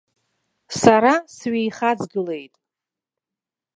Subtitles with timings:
[0.81, 2.53] Сара сҩеихаҵгылеит.